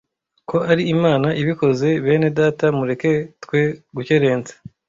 ko 0.49 0.57
ari 0.71 0.83
Imana 0.95 1.27
ibikoze, 1.41 1.87
bene 2.03 2.27
data 2.39 2.65
mureke 2.77 3.11
twe 3.43 3.61
gukerensa 3.95 4.53